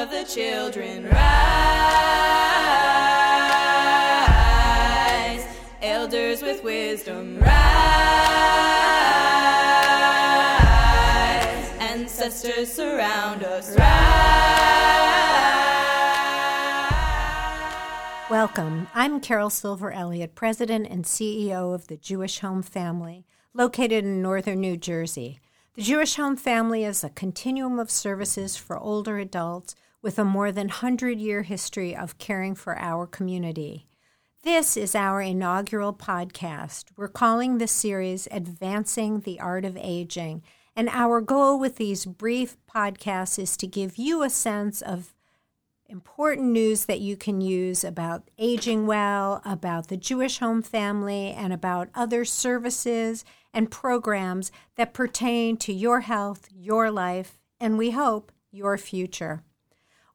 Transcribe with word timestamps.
of 0.00 0.10
the 0.10 0.24
children 0.24 1.04
rise. 1.04 1.14
Elders 5.82 6.40
with 6.40 6.64
wisdom 6.64 7.38
rise. 7.38 7.50
Ancestors 11.80 12.72
surround 12.72 13.44
us 13.44 13.76
rise. 13.76 13.90
Welcome. 18.30 18.88
I'm 18.94 19.20
Carol 19.20 19.50
Silver 19.50 19.92
Elliott, 19.92 20.34
President 20.34 20.86
and 20.88 21.04
CEO 21.04 21.74
of 21.74 21.88
the 21.88 21.98
Jewish 21.98 22.38
Home 22.38 22.62
Family, 22.62 23.26
located 23.52 24.06
in 24.06 24.22
northern 24.22 24.62
New 24.62 24.78
Jersey. 24.78 25.40
The 25.74 25.82
Jewish 25.82 26.16
Home 26.16 26.36
Family 26.36 26.84
is 26.84 27.04
a 27.04 27.10
continuum 27.10 27.78
of 27.78 27.90
services 27.90 28.56
for 28.56 28.78
older 28.78 29.18
adults 29.18 29.76
with 30.02 30.18
a 30.18 30.24
more 30.24 30.50
than 30.52 30.68
100 30.68 31.18
year 31.18 31.42
history 31.42 31.94
of 31.94 32.18
caring 32.18 32.54
for 32.54 32.78
our 32.78 33.06
community. 33.06 33.86
This 34.42 34.76
is 34.76 34.94
our 34.94 35.20
inaugural 35.20 35.92
podcast. 35.92 36.86
We're 36.96 37.08
calling 37.08 37.58
this 37.58 37.72
series 37.72 38.26
Advancing 38.30 39.20
the 39.20 39.38
Art 39.38 39.66
of 39.66 39.76
Aging. 39.76 40.42
And 40.74 40.88
our 40.88 41.20
goal 41.20 41.58
with 41.58 41.76
these 41.76 42.06
brief 42.06 42.56
podcasts 42.66 43.38
is 43.38 43.56
to 43.58 43.66
give 43.66 43.98
you 43.98 44.22
a 44.22 44.30
sense 44.30 44.80
of 44.80 45.14
important 45.90 46.52
news 46.52 46.86
that 46.86 47.00
you 47.00 47.16
can 47.16 47.42
use 47.42 47.84
about 47.84 48.30
aging 48.38 48.86
well, 48.86 49.42
about 49.44 49.88
the 49.88 49.96
Jewish 49.98 50.38
home 50.38 50.62
family, 50.62 51.32
and 51.32 51.52
about 51.52 51.90
other 51.94 52.24
services 52.24 53.24
and 53.52 53.70
programs 53.70 54.52
that 54.76 54.94
pertain 54.94 55.56
to 55.58 55.72
your 55.72 56.00
health, 56.00 56.48
your 56.50 56.90
life, 56.90 57.38
and 57.58 57.76
we 57.76 57.90
hope 57.90 58.32
your 58.50 58.78
future. 58.78 59.42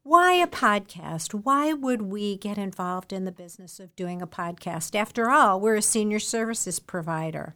Why 0.07 0.33
a 0.33 0.45
podcast? 0.45 1.33
Why 1.33 1.73
would 1.73 2.03
we 2.03 2.37
get 2.37 2.59
involved 2.59 3.11
in 3.11 3.25
the 3.25 3.31
business 3.31 3.79
of 3.79 3.95
doing 3.95 4.21
a 4.21 4.27
podcast? 4.27 4.93
After 4.93 5.31
all, 5.31 5.59
we're 5.59 5.77
a 5.77 5.81
senior 5.81 6.19
services 6.19 6.77
provider. 6.79 7.55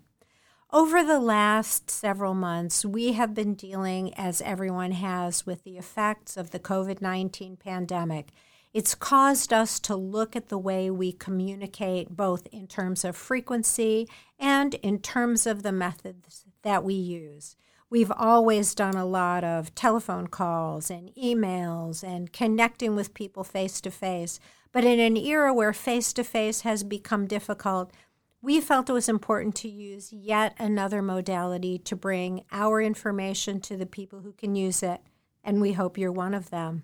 Over 0.74 1.04
the 1.04 1.20
last 1.20 1.92
several 1.92 2.34
months, 2.34 2.84
we 2.84 3.14
have 3.14 3.36
been 3.36 3.54
dealing, 3.54 4.16
as 4.16 4.42
everyone 4.42 4.94
has, 4.94 5.46
with 5.46 5.64
the 5.64 5.78
effects 5.78 6.38
of 6.38 6.50
the 6.50 6.58
COVID 6.58 7.04
19 7.04 7.56
pandemic. 7.56 8.30
It's 8.74 8.96
caused 8.96 9.54
us 9.54 9.80
to 9.82 9.96
look 9.96 10.36
at 10.36 10.50
the 10.50 10.58
way 10.58 10.90
we 10.90 11.12
communicate, 11.12 12.18
both 12.18 12.48
in 12.48 12.66
terms 12.66 13.06
of 13.06 13.16
frequency 13.16 14.10
and 14.40 14.74
in 14.74 14.98
terms 15.02 15.46
of 15.46 15.62
the 15.62 15.72
methods 15.72 16.46
that 16.64 16.84
we 16.84 16.96
use. 16.96 17.56
We've 17.92 18.12
always 18.12 18.76
done 18.76 18.96
a 18.96 19.06
lot 19.06 19.44
of 19.44 19.74
telephone 19.74 20.28
calls 20.28 20.92
and 20.92 21.12
emails 21.16 22.04
and 22.04 22.32
connecting 22.32 22.96
with 22.96 23.16
people 23.16 23.44
face 23.44 23.82
to 23.82 23.90
face. 23.90 24.40
But 24.72 24.84
in 24.84 25.00
an 25.00 25.18
era 25.18 25.52
where 25.52 25.74
face 25.74 26.14
to 26.14 26.24
face 26.24 26.62
has 26.62 26.84
become 26.84 27.26
difficult, 27.26 27.92
we 28.44 28.62
felt 28.62 28.90
it 28.90 28.94
was 28.94 29.10
important 29.10 29.56
to 29.56 29.70
use 29.70 30.14
yet 30.14 30.54
another 30.60 31.02
modality 31.02 31.80
to 31.80 31.96
bring 31.96 32.44
our 32.52 32.80
information 32.80 33.60
to 33.62 33.76
the 33.76 33.88
people 33.88 34.22
who 34.22 34.34
can 34.34 34.56
use 34.56 34.84
it, 34.84 35.02
and 35.44 35.60
we 35.60 35.74
hope 35.74 35.98
you're 35.98 36.12
one 36.12 36.36
of 36.36 36.52
them. 36.52 36.84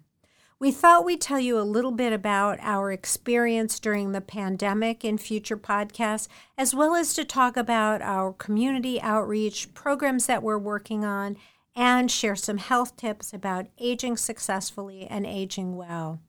We 0.58 0.72
thought 0.72 1.04
we'd 1.04 1.20
tell 1.20 1.40
you 1.40 1.60
a 1.60 1.68
little 1.68 1.92
bit 1.92 2.14
about 2.14 2.60
our 2.62 2.90
experience 2.90 3.78
during 3.78 4.14
the 4.14 4.22
pandemic 4.22 5.04
in 5.04 5.18
future 5.18 5.58
podcasts, 5.58 6.30
as 6.58 6.74
well 6.74 6.96
as 6.96 7.14
to 7.16 7.26
talk 7.26 7.58
about 7.58 8.02
our 8.02 8.32
community 8.32 9.02
outreach 9.02 9.74
programs 9.74 10.28
that 10.28 10.42
we're 10.42 10.58
working 10.58 11.04
on 11.04 11.36
and 11.76 12.10
share 12.10 12.38
some 12.38 12.58
health 12.58 12.96
tips 12.96 13.34
about 13.34 13.68
aging 13.78 14.16
successfully 14.16 15.06
and 15.06 15.26
aging 15.26 15.76
well. 15.76 16.22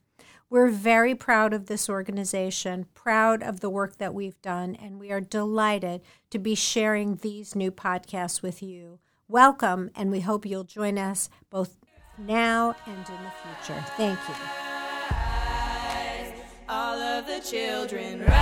We're 0.50 0.70
very 0.70 1.14
proud 1.14 1.54
of 1.54 1.66
this 1.66 1.88
organization, 1.88 2.86
proud 2.94 3.44
of 3.44 3.60
the 3.60 3.70
work 3.70 3.98
that 3.98 4.12
we've 4.12 4.40
done, 4.42 4.74
and 4.74 4.98
we 4.98 5.12
are 5.12 5.20
delighted 5.20 6.02
to 6.30 6.40
be 6.40 6.56
sharing 6.56 7.16
these 7.16 7.54
new 7.54 7.70
podcasts 7.70 8.42
with 8.42 8.60
you. 8.60 8.98
Welcome, 9.28 9.90
and 9.94 10.10
we 10.10 10.20
hope 10.20 10.44
you'll 10.44 10.64
join 10.64 10.98
us 10.98 11.30
both 11.48 11.76
now 12.18 12.74
and 12.86 13.08
in 13.08 13.22
the 13.24 13.32
future. 13.42 13.80
Thank 13.96 14.18
you. 14.28 14.34
All 16.68 16.98
of 16.98 17.26
the 17.26 17.38
children 17.40 18.20
rise, 18.20 18.36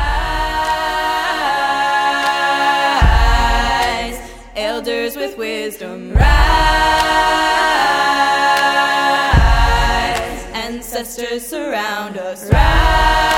elders 4.57 5.15
with 5.17 5.37
wisdom 5.37 6.15
rise, 6.15 6.25
ancestors 10.55 11.47
surround 11.47 12.17
us 12.17 12.51
rise. 12.51 13.34